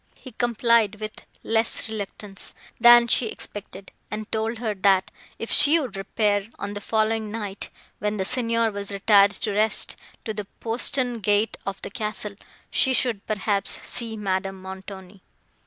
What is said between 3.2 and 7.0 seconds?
expected, and told her, that, if she would repair, on the